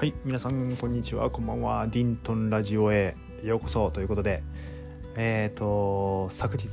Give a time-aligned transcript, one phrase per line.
[0.00, 1.28] はい皆さんこんにちは。
[1.28, 1.86] こんばんは。
[1.86, 3.14] ディントンラジオへ。
[3.44, 4.42] ようこそということで。
[5.14, 6.68] えっ、ー、と昨日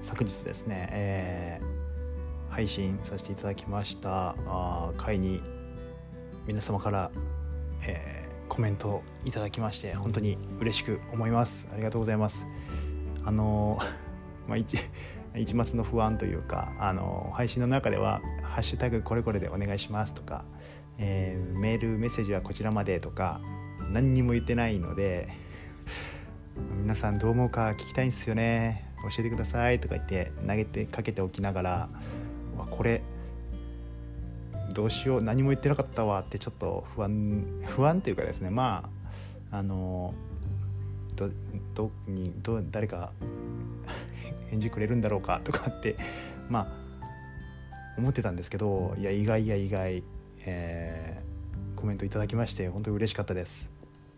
[0.00, 4.34] 昨日ですね、えー、配信させていただきました。
[4.48, 5.40] あ会に
[6.48, 7.12] 皆様から、
[7.86, 11.68] えー、コメントをいただきまして本当に嬉しく思います。
[11.72, 12.48] ありがとうございます。
[13.24, 13.78] あの
[14.48, 14.78] まあ一
[15.36, 20.44] 一末の不安というかあの配信の中では「ハッシュタグこれこれでお願いします」とか
[20.98, 23.40] えー、メールメッセージはこちらまでとか
[23.92, 25.28] 何にも言ってないので
[26.82, 28.92] 皆さんどう思うか聞きたいんですよね。
[29.02, 31.70] 教えてくださいとか言って投げてかけておきながら
[32.56, 33.02] わこれ
[34.72, 38.88] どうしよう何も言ってなかったわってちょっと不安不安というかですねま
[39.50, 40.14] ああの
[41.16, 41.28] ど
[41.74, 43.12] どにど誰か
[44.50, 45.96] 返事くれるんだろうかとかって
[46.48, 46.66] まあ
[47.98, 50.02] 思ってたんですけどいや意外や意外。
[50.44, 53.70] えー、コメントいただきまして本当に嬉しかったです。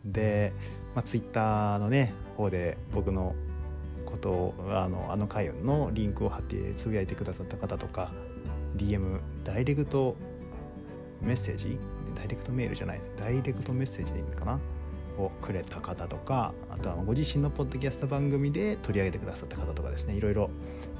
[0.04, 0.52] で、
[0.94, 3.34] まあ、ツイッターのね方で僕の
[4.04, 8.12] ことをあのあの回のリンクを貼ってつぶやいてくださった方とか
[8.76, 10.16] DM ダイレクト
[11.22, 11.78] メッセージ？
[12.14, 13.12] ダイレクトメールじゃないです。
[13.16, 14.58] ダイレクトメッセージでいいのかな？
[15.18, 20.14] をくれた方とかあとはご自身のポッドキャスト番組で取り上げてくださった方とかですね。
[20.14, 20.50] いろいろ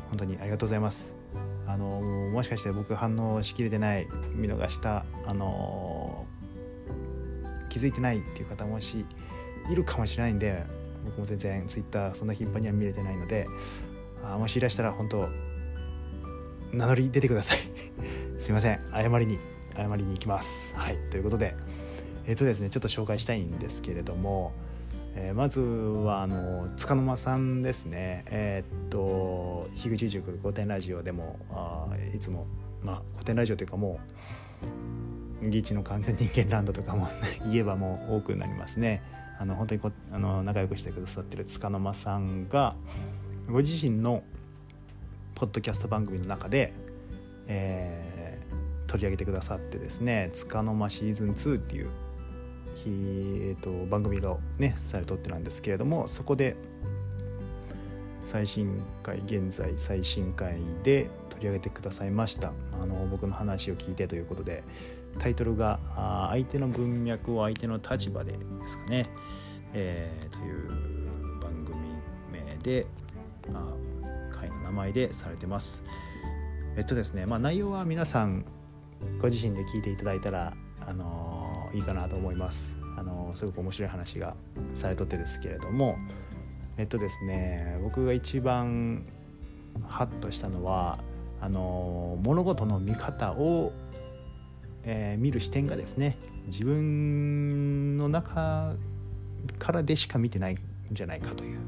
[0.09, 1.23] 本当にありがとうございます。
[1.66, 1.86] あの
[2.32, 6.26] もしかして僕反応しきれてない見逃したあの
[7.68, 9.04] 気づいてないっていう方もし
[9.70, 10.62] いるかもしれないんで
[11.04, 13.46] 僕も全然 Twitter そんな頻繁には見れてないので
[14.24, 15.28] あもしいらしたら本当
[16.72, 17.58] 名乗り出てください。
[18.40, 18.80] すいません。
[18.92, 19.38] 謝りに
[19.76, 20.74] 謝りに行きます。
[20.76, 20.98] はい。
[21.10, 21.54] ということで
[22.26, 24.52] えっ、ー、とですねちょっと紹介したいんですけれども
[25.16, 28.24] えー、まずはあの束の間さんですね。
[28.28, 32.46] えー、っと樋口塾古典ラジオでもあいつも
[32.82, 34.00] まあ古典ラジオというかも
[35.42, 37.08] うギーチの完全人間ランドとかも
[37.44, 39.02] 言えばもう多くなりますね。
[39.38, 42.74] あの本当にこあの仲良くしてくださってる束の間さんが
[43.48, 44.22] ご自身の
[45.34, 46.72] ポッドキャスト番組の中で、
[47.48, 51.91] えー、取り上げてくださってですね「つかの間シーズン2」っていう
[52.86, 56.56] えーと、番組がねされとってなんですけれどもそこで
[58.24, 62.52] 最新回現在最新回で取り上げてくださいました。
[62.80, 64.62] あの僕の話を聞いてということで
[65.18, 65.78] タイトルが
[66.30, 69.08] 「相手の文脈を相手の立場で」ですかね、
[69.72, 70.68] えー、という
[71.41, 71.76] 番組
[72.32, 72.86] 名で、
[73.52, 75.84] まあ、回の名前でされてます。
[76.76, 78.44] えっとですねまあ内容は皆さん
[79.20, 80.54] ご自身で聞いていただいたら
[80.86, 81.34] あの
[81.74, 84.34] いいかなと思いますあのすごく面白い話が
[84.74, 85.98] されとってですけれども
[86.78, 89.04] えっとですね僕が一番
[89.88, 90.98] ハッとしたのは
[91.40, 93.72] あの物事の見方を、
[94.84, 98.74] えー、見る視点がですね自分の中
[99.58, 100.58] からでしか見てないん
[100.92, 101.58] じゃないかという、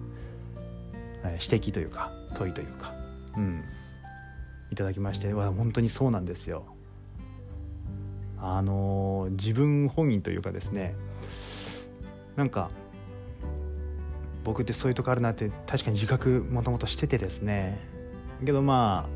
[1.24, 2.94] えー、指摘というか問いというか、
[3.36, 3.64] うん、
[4.70, 6.75] いただきまして本当にそうなんですよ。
[8.38, 10.94] あの自分本位というかですね
[12.36, 12.70] なんか
[14.44, 17.80] 僕ってそういうとこあるなって確かに自覚もともとしててですね
[18.44, 19.08] けどま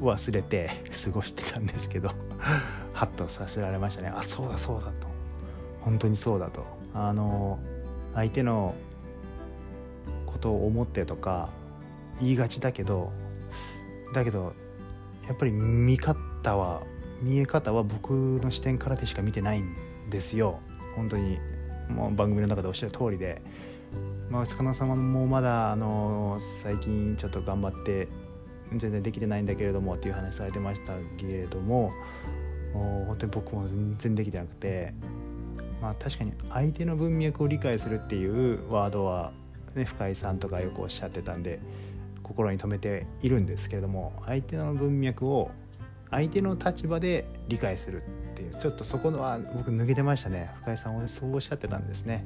[0.00, 0.70] あ忘れて
[1.04, 2.10] 過ごしてたんですけど
[2.92, 4.12] ハッとさせられましたね。
[4.14, 5.06] あそうだそうだと。
[5.80, 6.64] 本当にそうだと。
[6.94, 7.58] あの
[8.14, 8.74] 相手の
[10.24, 11.50] ことを思ってとか
[12.20, 13.12] 言いがちだけど
[14.14, 14.54] だけど
[15.28, 16.82] やっぱり見方は
[17.22, 18.10] 見え方は僕
[18.42, 19.74] の視点からでしか見てないん
[20.10, 20.60] ですよ。
[20.94, 21.38] 本当に
[21.88, 23.40] もう番組の中でおっしゃる通りで。
[24.30, 28.08] まあ魚様もまだあの最近ちょっと頑張って
[28.74, 31.92] 全然できてないんだけれどもっていう話されてましたけれども
[32.74, 34.92] 本当に僕も全然できてなくて。
[35.80, 39.32] まあ確かに相手の文脈を理解するっていうワードは、
[39.74, 41.60] ね、深井さんとかよくおっしゃってたんで
[42.22, 45.50] 心に留めているんですけれども相手の文脈を
[46.10, 50.50] 相手の立場で理解するっていうちょっとそこのは僕抜けてましたね。
[50.62, 52.24] 深井さんはそうおっしゃってたんですね。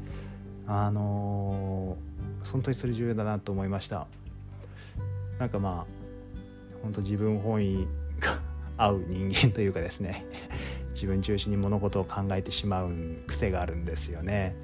[0.67, 4.07] あのー、本当にそれ重要だなと思いました。
[5.39, 6.01] なんかまあ
[6.83, 7.87] 本当自分本位
[8.19, 8.39] が
[8.77, 10.25] 合う人間というかですね。
[10.95, 12.93] 自分中心に物事を考えてしまう
[13.27, 14.55] 癖があるんですよね。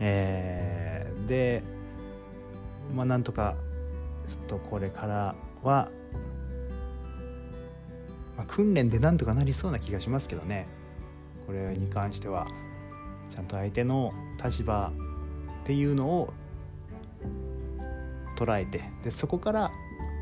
[0.00, 1.62] えー、で
[2.94, 3.54] まあなんとか
[4.26, 5.88] ちょっとこれからは
[8.36, 10.66] まあ、訓練でなんとかなりそうな気がしますけどね。
[11.46, 12.46] これに関しては
[13.28, 14.12] ちゃんと相手の
[14.42, 14.92] 立場
[15.62, 16.32] っていうのを
[18.36, 19.70] 捉えてでそこから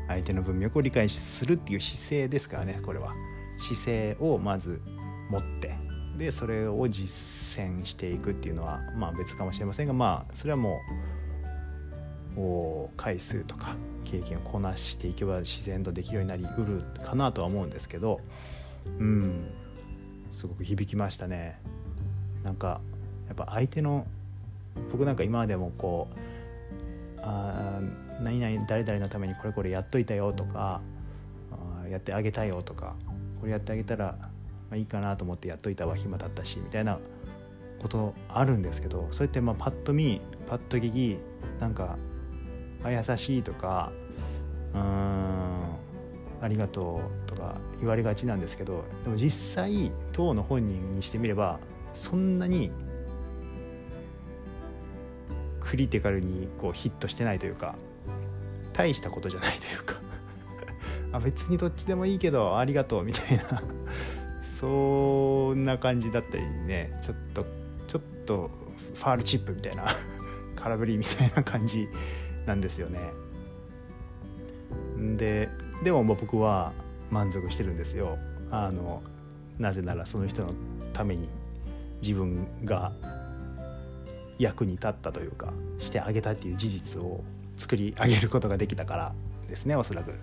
[0.07, 3.13] 相手の文脈を理解するっていう姿勢ですからねこれは。
[3.57, 4.81] 姿勢をまず
[5.29, 5.75] 持って
[6.17, 11.20] でそれを実践していくっていうのはまあ別かもしれませんがまあそれはもう
[12.97, 13.75] 回数とか
[14.05, 18.21] 経験をこなしていけば自然とできるようになりうるかなとは思うんですけど
[18.99, 19.49] うん
[20.31, 21.59] すごく響きましたね。
[22.43, 22.81] なんか
[23.27, 24.07] やっぱ相手の
[24.91, 27.79] 僕なんか今までもこうあ
[28.21, 30.81] 何々誰々のためにこれこれやっといたよとか
[31.51, 32.95] あやってあげたよとか
[33.39, 34.15] これやってあげたら、
[34.75, 36.99] いいかなと思ってやっといたわ暇だったしみたいな
[37.81, 41.19] ことあるんですけどそれってまあパッと見パッと聞き
[41.59, 41.97] なんか
[42.83, 43.91] 「あ優しい」とか
[44.73, 45.61] 「うーん
[46.41, 51.59] ありがとう」とか言われがちなんですけどでも実際当の本人にしてみれば
[51.93, 52.71] そんなに
[55.59, 57.75] クリティカルにこうヒットしてないというか
[58.73, 59.95] 大したことじゃないというか
[61.13, 63.63] あ別にどっちでもいいけどありがとうみたいな
[64.43, 67.45] そんな感じだったりねちょっと
[67.87, 68.49] ちょっと
[68.95, 69.95] ファールチップみたいな
[70.55, 71.87] 空振りみたいな感じ
[72.45, 72.99] なんですよね。
[75.17, 75.49] で
[75.83, 76.73] でも僕は
[77.09, 78.17] 満足してるんですよ。
[78.49, 79.01] あの
[79.57, 80.53] なぜならその人の
[80.93, 81.27] ために
[82.01, 82.91] 自分が
[84.39, 87.23] 役に立ったというかしてあげたっていう事実を
[87.57, 89.13] 作り上げることができたから
[89.47, 90.13] ですねおそらく。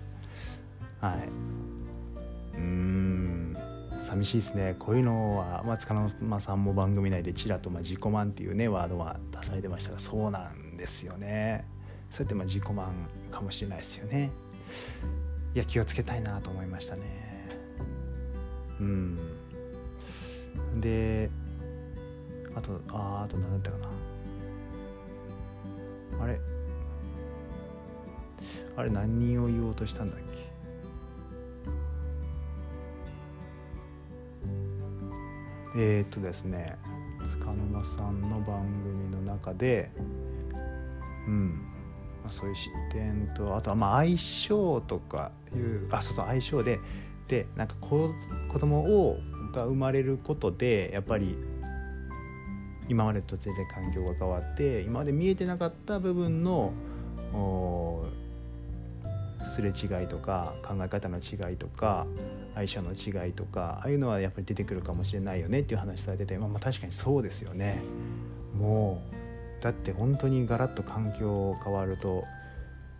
[1.01, 2.57] はい。
[2.57, 3.55] うん。
[4.01, 4.75] 寂しいですね。
[4.79, 11.65] こういうのは松か間さんも番組内でちらとまあ自己満っていうねワードは出されてましたがそうなんですよね。
[12.09, 12.91] そうやってまあ自己満
[13.31, 14.31] かもしれないですよね。
[15.55, 17.47] いや気をつけたいなと思いましたね。
[18.79, 19.17] うん。
[20.79, 21.29] で
[22.55, 23.77] あとああと何だったか
[26.17, 26.23] な。
[26.23, 26.39] あれ？
[28.75, 30.49] あれ何を言おうとしたんだっけ？
[35.75, 36.77] えー、っとですね
[37.39, 39.91] 束の間さんの番組の中で
[41.27, 41.65] うん。
[42.31, 46.79] そういう視点とあとはまあ相性とかいうあそうそう相性で
[47.27, 48.13] でなんか子
[48.51, 49.19] 子供を
[49.51, 51.35] が生まれることでやっぱり
[52.87, 56.73] 今までと全然環境が変わって今まで見えてなかった部分の
[59.43, 62.07] すれ違いとか考え方の違いとか
[62.55, 67.79] 相性の違いとかああいうのはやっぱり出てくるかもしれないよねっていう話されてて、まあ、まあ確かにそうですよね。
[68.57, 69.18] もう
[69.61, 72.23] だって本当にガラッと環境変わると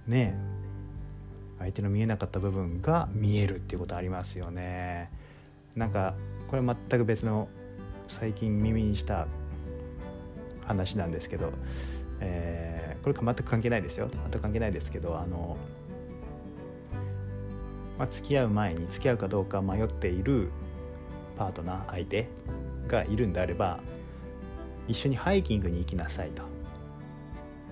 [0.08, 0.36] ね
[1.60, 5.12] 相手の見えなかった部分が見えるっていうことありますよね。
[5.76, 6.16] なんか
[6.48, 7.48] これ全く別の
[8.08, 9.28] 最近耳にした
[10.66, 11.52] 話なんですけど、
[12.20, 15.58] えー、これ全く関係ないですよ全く関係ないですけどあの、
[17.98, 20.50] まあ、付き合う前に付き合うかどうか迷っている
[21.38, 22.28] パートナー相手
[22.88, 23.80] がいるんであれば
[24.88, 26.49] 一緒にハイキングに行きなさいと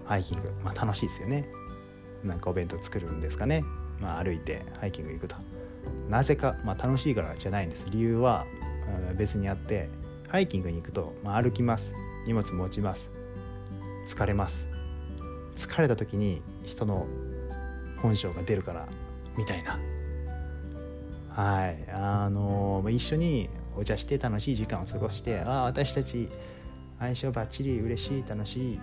[0.08, 1.48] ハイキング、まあ、楽しいですよね。
[2.24, 3.64] なんかお弁当作るんですかね、
[4.00, 5.36] まあ、歩いてハイキング行くと。
[6.10, 7.88] なぜか、まあ、楽しいからじゃないんです。
[7.90, 8.46] 理由は
[9.18, 9.90] 別にあって
[10.28, 11.94] ハイキングに行くと、まあ、歩きます。
[12.26, 13.12] 荷物持ちます。
[14.08, 14.68] 疲れます。
[15.56, 17.08] 疲れた時に人の
[18.02, 18.88] 本性が出るから
[19.38, 19.80] みたいな。
[21.30, 21.92] はい。
[21.92, 26.30] あの一緒にお茶して楽しい時間を過ごしてああ私たち
[27.00, 28.80] 相性ばっちり嬉しい楽しい。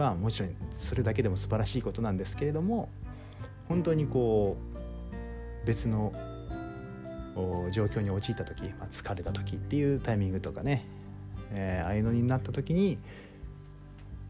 [0.00, 2.88] はもちろんそれだけでも素晴らしいことなんですけれども
[3.68, 4.56] 本当にこ
[5.62, 6.12] う別の
[7.70, 10.84] 状況に陥った時、まあ、疲れた時っていうタイミングとかね
[11.52, 12.98] えー、ああいうのになった時に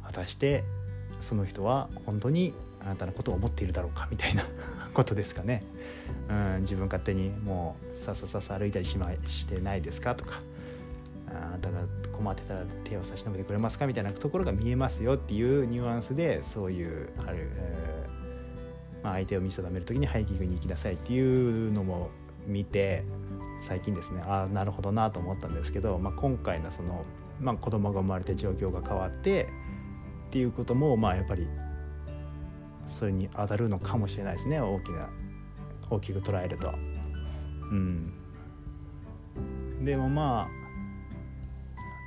[0.04, 0.64] 果たして
[1.20, 4.46] その人は本当にあなたのことを思っているだろうかみたいな
[4.94, 5.62] ことですかね、
[6.28, 10.40] うん、自分勝手にもうささささ歩いたりし,、ま、してないですかとか
[11.42, 11.80] あなたが
[12.12, 21.20] 困ってたら手を差し伸べてくれますかみたいなところが見えますよっていうニュアンスでそういうある、えーまあ、相手を見定める時にハイキングに行きなさいってい
[21.68, 22.10] うのも
[22.46, 23.04] 見て
[23.60, 27.04] 最近ですねああなるほどなと思ったんですけど、まあ、今回のその、
[27.40, 29.48] まあ、子供が生まれて状況が変わって
[30.28, 31.46] っていうこともまあやっぱり
[32.86, 35.08] それに当たるのかもしれないですね大きな
[35.90, 36.72] 大きく捉えると。
[37.70, 38.12] うん、
[39.84, 40.59] でもまあ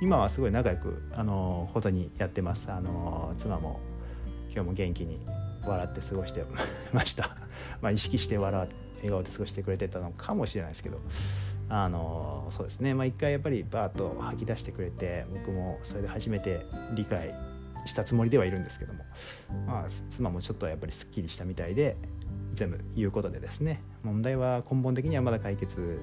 [0.00, 2.70] 今はすごい仲良くあのほどにやってます。
[2.70, 3.80] あの妻も
[4.52, 5.18] 今日も元気に
[5.64, 6.44] 笑って過ごして
[6.92, 7.36] ました。
[7.80, 11.00] まあ意識して笑笑顔で過ごしてくれてたのかもしれないですけど。
[11.68, 12.94] あのそうですね。
[12.94, 17.34] まあ一回やっぱりバーッと吐き出してくれて僕もそれで初めて理解
[17.86, 19.04] したつもりではいるんですけども、
[19.66, 21.96] まあ、妻もちょっとやっぱりすっきりしたみたいで
[22.52, 23.80] 全部言うことでですね。
[24.02, 26.00] 問題は根本的にはまだ解決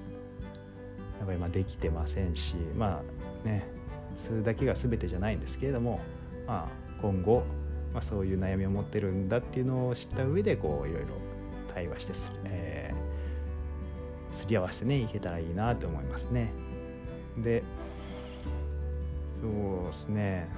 [1.19, 3.03] やっぱりまあできてませんしま
[3.45, 3.80] あね。
[4.21, 5.99] それだけが全てじゃないんですけれども、
[6.45, 7.43] まあ、今後、
[7.91, 11.07] まあ、そういう悩みを持ってるんだっていうのを知った上でこういろいろ
[11.73, 16.51] 対話してする、えー、すり合わせてねいけたらいいなと思いますね。
[17.37, 17.63] で
[19.41, 20.49] そうですね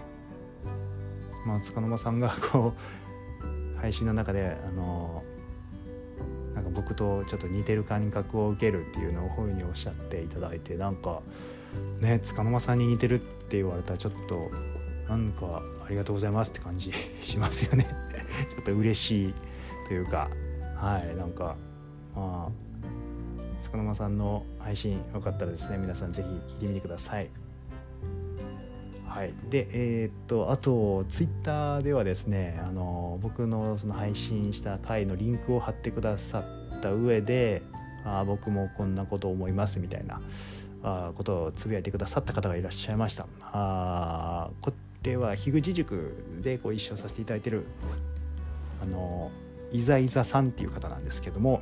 [1.45, 2.73] まあ塚沼さんがこ
[3.77, 5.23] う配信の中であの
[6.53, 11.21] なんか僕とちょっと似てる感覚を受けるっていうのをふうにおっしゃっていただいてなんか
[12.01, 14.51] ね塚沼さんに似てるって言われたらちょっと
[15.07, 17.85] なんかありがとうございますって感じ しますよね。
[18.55, 19.33] ちょっと嬉しい
[19.87, 20.29] というか
[20.75, 21.55] はいなんか
[22.15, 22.51] まあ
[23.63, 27.29] 塚沼さんの配信よかったらですね皆さん是非聞いてみてください。
[29.13, 36.43] はい、でえー、っとあとツイッターではですねあの僕のその配信した回のリンクを貼ってくださ
[36.79, 37.61] った上で
[38.05, 40.19] あ僕もこんなこと思いますみたいな
[40.83, 43.25] あことをつぶやいてくださった方がいらっしゃいました。
[43.41, 44.73] あこ
[45.03, 47.65] れは樋口塾でご一緒させていただいてる
[48.81, 49.31] あの
[49.71, 51.61] いざいざさんっていう方なんですけども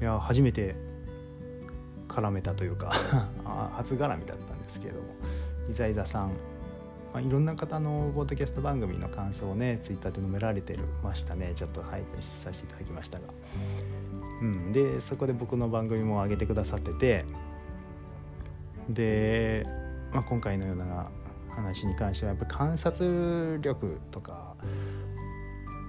[0.00, 0.76] いや初めて
[2.08, 2.92] 絡めたというか
[3.74, 5.06] 初絡みだったんですけれども
[5.68, 6.34] いざいざさん、ま
[7.14, 11.52] あ、いろんな方のポッドキャスト番組の感想をねツイッターで述べられてましたね。
[11.54, 13.24] ちょっと拝見させていただきましたが、
[14.44, 17.24] うん、でそこで僕の番組も上げてくださってて。
[18.90, 19.64] で、
[20.12, 21.06] まあ、今回のような
[21.48, 24.54] 話に関してはやっぱ観察力とか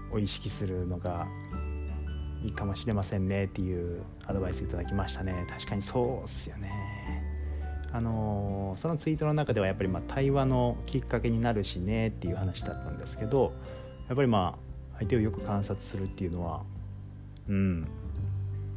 [0.09, 1.27] を意識するのが
[2.41, 5.45] いいかもしれませんねっていうアドバイスいただきましたね。
[5.49, 6.71] 確かにそうっすよね。
[7.91, 13.53] あのそのツイートの中ではやっぱりま対話のきっかけになるしねっていう話だったんですけど
[14.07, 14.57] やっぱりま
[14.93, 16.63] あ相手をよく観察するっていうのは
[17.49, 17.87] うん。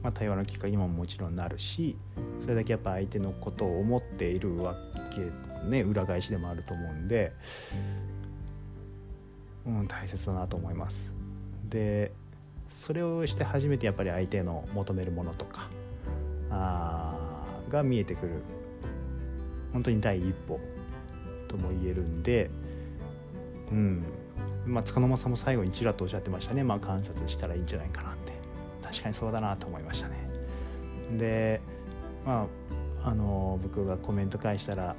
[0.02, 1.97] まあ、対話のきっかけにももちろんなるし
[2.40, 4.75] それだけやっぱ相手のことを思っているわ
[5.12, 7.33] けね裏返しでもあると思うんで、
[9.67, 11.12] うん、大切だなと思います。
[11.69, 12.12] で
[12.71, 15.69] それをして初めてやっぱり相手の求めるものとか
[16.50, 17.14] あ
[17.71, 18.43] が見えてくる。
[19.73, 20.59] 本当に第一歩
[21.47, 22.50] とも言えるんで
[23.71, 24.02] うん。
[24.67, 26.62] まあ束の間さんも最後にちらっとおっしゃってましたね。
[26.62, 28.17] まあ観察したらいいんじゃないかな
[28.99, 30.17] 確かにそうだなと思いましたね。
[31.17, 31.61] で
[32.26, 32.47] ま
[33.05, 34.97] ああの僕がコメント返したら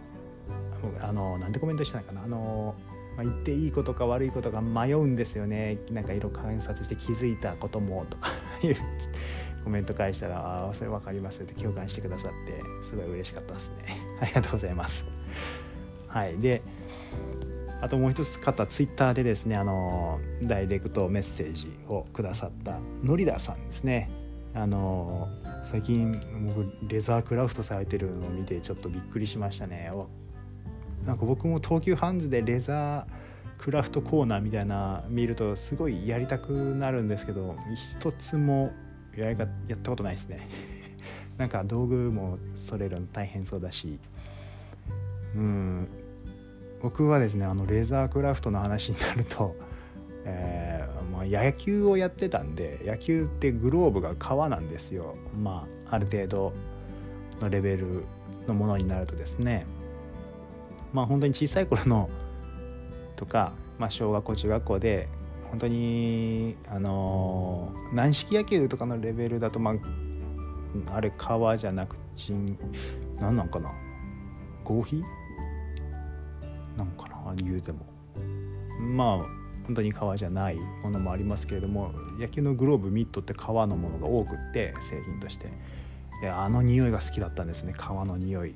[1.01, 2.23] あのなんでコメントしたのかな。
[2.23, 2.75] あの
[3.17, 5.77] まあ、言っていいことか悪いことが迷うんですよね。
[5.91, 8.29] なんか色観察して気づいたこともとか
[8.63, 8.77] いう
[9.65, 13.97] コメント返したら「ああそれ分かります」って共感してくださってすごい嬉しかったですね。
[14.21, 15.05] ありがとうございます。
[16.07, 16.37] はい。
[16.37, 16.61] で
[17.81, 24.09] あともう一つ方ツイッターでですねあのダイレクトメッセージをくださったノリダさんですね。
[24.53, 25.29] あの
[25.63, 29.91] 最近僕レザークラフトされてるのを見てちょっとびっくりしましたね。
[31.05, 38.71] なんか僕も東急ハンズでレザークラフトコーナーみたいな見るとすごいやりたくなるんですけど一つも
[39.15, 39.37] ややっ
[39.81, 40.47] たことないですね。
[41.37, 43.99] なんか道具もそれるの大変そうだし。
[45.35, 45.68] うん。
[46.81, 49.55] 僕はですねあのレーザークラフトの話になると、
[50.25, 55.15] えーまあ、野球をやってたんで野球ってグローブが革なんですよ。
[55.41, 56.53] まあある程度
[57.41, 58.03] のレベル
[58.47, 59.65] のものになるとですね。
[60.93, 62.09] まあ本当に小さい頃の
[63.15, 65.07] とか、まあ、小学校中学校で
[65.49, 72.57] 本当にあの軟式野球とかのレベルだとまああれ川じゃなくちん
[73.19, 73.71] 何なんかな？
[74.63, 75.03] 合皮？
[77.43, 77.85] 言うても。
[78.79, 79.17] まあ
[79.65, 85.47] 本当に革じゃないものもありますけれども野球のグローブミットって革のものが多くって製品として。
[86.21, 88.53] であの匂いが好きだったんですね革の匂い。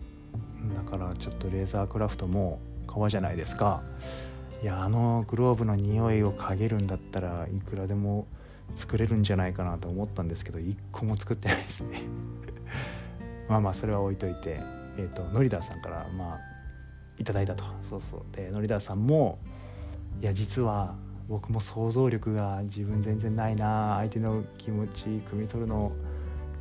[0.75, 3.82] だからちょっとレーザークラフトも革じゃないですか。
[4.62, 8.28] いやあのグローブの匂いを嗅げるんだったらいくらでも
[8.75, 12.02] 作れるんじゃないかなと思ったんですけど一個も作ってないですね。
[13.50, 14.60] まあまあそれは置いといて
[14.98, 16.40] えっ、ー、とノリダーさんからまあ
[17.17, 17.63] いただいたと。
[17.82, 18.36] そうそう。
[18.36, 19.39] でノリダーさんも
[20.22, 20.96] いや実は
[21.27, 23.96] 僕も想像力が自分全然ないな。
[23.98, 25.91] 相手の気持ち汲み取るの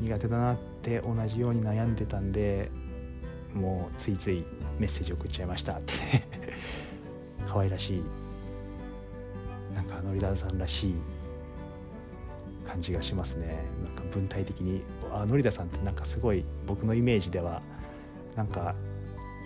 [0.01, 2.71] 苦手だなって同じように悩んでたんで
[3.55, 4.45] もうついつい
[4.79, 5.93] メッセージ送っちゃいましたって
[7.47, 8.03] 可愛らしい
[9.75, 10.95] なんかノリダーさんらしい
[12.67, 13.59] 感じがしますね。
[13.85, 14.83] なんか文体的に
[15.13, 17.61] あノリダさんってなんかすごい僕のイメージでは
[18.37, 18.75] なんか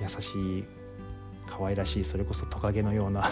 [0.00, 0.64] 優しい
[1.48, 3.30] 可愛らしいそれこそトカゲのような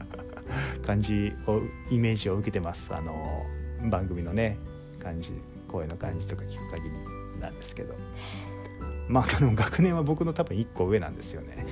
[0.86, 2.94] 感じをイメージを受けてます。
[2.94, 3.44] あの
[3.90, 4.58] 番組のね
[4.98, 5.32] 感じ
[5.68, 7.94] 声の感じとか聞く限りなんですけど。
[9.08, 11.66] まああの学年は僕の多分1個上なんですよね。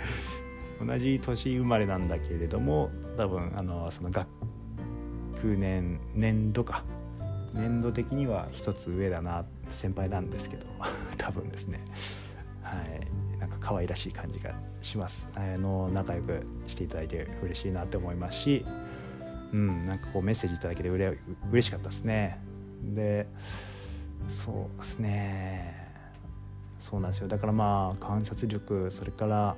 [0.84, 4.26] 同じ年生まれなんだけれども多分あのその学
[5.42, 6.84] 年年度か。
[7.54, 10.64] 年度的には一つ上だな先輩なんですけど。
[11.18, 11.80] 多分ですね。
[12.62, 13.21] はい。
[13.62, 15.28] 可愛らしい感じがします。
[15.34, 18.64] あの仲良くしていただいて嬉しいなって思いますし
[19.52, 21.16] うんなんかこうメッセージいただけてうれ
[21.50, 22.38] 嬉しかったですね。
[22.82, 23.26] で
[24.28, 25.82] そうですね。
[26.80, 27.28] そうなんですよ。
[27.28, 29.56] だからまあ観察力それから、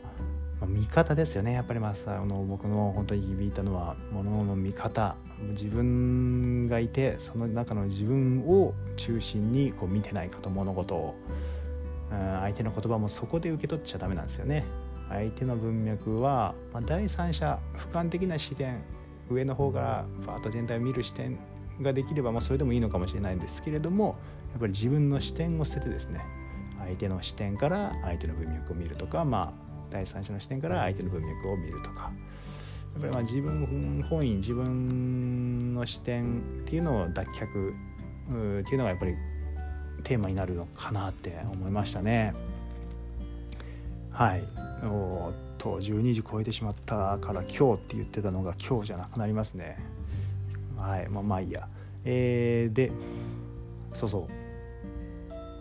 [0.61, 1.53] ま、見方ですよね。
[1.53, 5.17] やっぱりまああの僕の本当に響いたのはものの見方。
[5.51, 11.15] 自分がいてその中の自分を中心にこう見てないかと物事を
[12.11, 14.65] 相手の言葉もそこで受け取っちゃダメなんですよね。
[15.09, 18.83] 相手の文脈は、まあ、第三者俯瞰的な視点
[19.31, 21.39] 上の方からバーッと全体を見る視点
[21.81, 24.17] ができれば、まあ、それでもいいのかもしれないんですけれども
[24.53, 26.21] やっぱり自分の視点を捨ててですね
[26.79, 32.13] 相手の視点から相手の文脈を見るとか、まあ、第三者の視点から相手の文脈を見るとか。
[32.95, 37.73] やっぱりまあ自分本位自分の視点っていうのを脱却
[38.61, 39.15] っていうのがやっぱり
[40.05, 42.35] テーマになるのかなって思いましたね。
[44.11, 44.45] はい。
[44.85, 49.79] おっと12時超えてしまったから今日って言ってたのが今日じゃなくなりますね。
[50.77, 51.09] はい。
[51.09, 51.69] まあまあいいや。
[52.05, 52.93] えー、で
[53.95, 54.25] そうそう。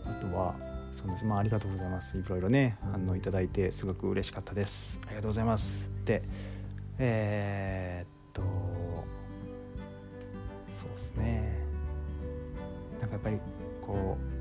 [0.06, 0.56] あとは
[0.94, 1.26] そうです。
[1.26, 2.18] まあありがとうございます。
[2.18, 5.00] いろいろね反応いただいてすごく嬉しかったです。
[5.08, 5.90] ありがとうございます。
[6.06, 6.22] で
[7.00, 8.42] えー、っと
[10.78, 11.64] そうですね。
[13.00, 13.38] なんかやっぱり
[13.86, 14.34] こう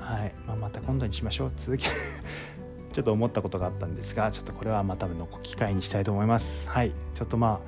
[0.00, 1.52] はい、まあ、また今度にしましょう。
[1.56, 1.86] 続き
[2.92, 6.68] ちょっと思ったことがあったんですがちょっとこれはまたの機会にしたいと思います。
[6.68, 7.60] はいちょっとまあ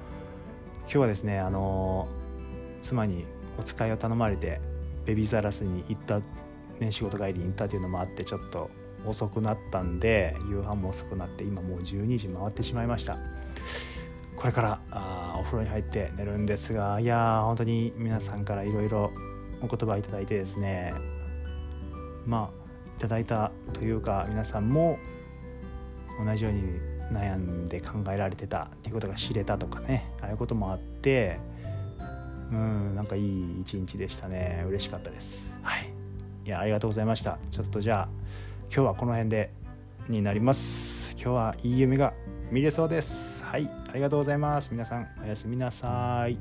[0.83, 2.09] 今日はですねあの
[2.81, 3.27] 妻に
[3.59, 4.61] お使いを頼まれて
[5.05, 6.21] ベビーザラスに行った
[6.79, 8.71] ね仕事帰りに行ったというのもあってちょっと
[9.07, 13.17] 遅くなったんで夕飯も遅くなって今もう12時回ってしまいました。
[14.37, 19.11] これからあお風呂に入って寝るんですがいやー本当に皆さんからいろいろ
[19.61, 20.95] お言葉いただいてですね
[22.27, 24.99] まあいただいたというか皆さんも
[26.25, 26.63] 同じように
[27.13, 31.39] 悩んで考えられてたっていうことが知れたとかねああいうこともあって
[32.53, 34.65] うんなんかいい一日でしたね。
[34.69, 35.55] 嬉しかったです。
[35.63, 35.91] はい。
[36.45, 37.39] いやありがとうございました。
[37.51, 38.09] ちょっとじゃあ
[38.73, 39.51] 今日はこの辺で
[40.09, 41.13] になります。
[41.13, 42.15] 今日はいい夢が
[42.51, 43.45] 見れそうです。
[43.45, 43.69] はい。
[43.89, 44.71] ありがとうございます。
[44.73, 46.39] 皆さんおやすみなさい。